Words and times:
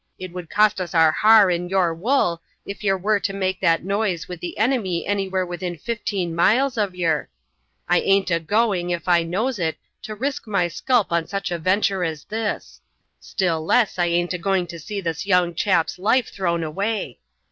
It 0.17 0.31
would 0.33 0.49
cost 0.49 0.81
us 0.81 0.95
our 0.95 1.11
har 1.11 1.51
and 1.51 1.69
your 1.69 1.93
wool 1.93 2.41
ef 2.67 2.83
yer 2.83 2.97
were 2.97 3.19
to 3.19 3.33
make 3.33 3.61
that 3.61 3.83
noise 3.85 4.27
with 4.27 4.39
the 4.39 4.57
enemy 4.57 5.05
anywhere 5.05 5.45
within 5.45 5.77
fifteen 5.77 6.33
miles 6.35 6.75
of 6.75 6.95
yer. 6.95 7.29
I 7.87 7.99
aint 7.99 8.31
a 8.31 8.39
going, 8.39 8.89
if 8.89 9.07
I 9.07 9.21
knows 9.21 9.59
it, 9.59 9.77
to 10.01 10.15
risk 10.15 10.47
my 10.47 10.69
sculp 10.69 11.11
on 11.11 11.27
such 11.27 11.51
a 11.51 11.59
venture 11.59 12.03
as 12.03 12.23
this; 12.23 12.81
still 13.19 13.63
less 13.63 13.99
I 13.99 14.07
aint 14.07 14.33
a 14.33 14.39
going 14.39 14.65
to 14.73 14.79
see 14.79 15.01
this 15.01 15.27
young 15.27 15.53
chap's 15.53 15.99
life 15.99 16.29
thrown 16.33 16.63
away. 16.63 17.19